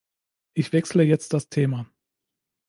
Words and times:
Ich 0.55 0.73
wechsle 0.73 1.03
jetzt 1.03 1.31
das 1.31 1.47
Thema. 1.49 1.85